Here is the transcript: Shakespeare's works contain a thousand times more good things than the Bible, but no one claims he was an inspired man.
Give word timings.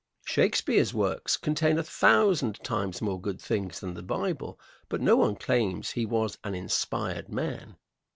Shakespeare's 0.25 0.95
works 0.95 1.37
contain 1.37 1.77
a 1.77 1.83
thousand 1.83 2.55
times 2.63 3.03
more 3.03 3.21
good 3.21 3.39
things 3.39 3.79
than 3.81 3.93
the 3.93 4.01
Bible, 4.01 4.59
but 4.89 4.99
no 4.99 5.15
one 5.17 5.35
claims 5.35 5.91
he 5.91 6.07
was 6.07 6.39
an 6.43 6.55
inspired 6.55 7.29
man. 7.29 7.75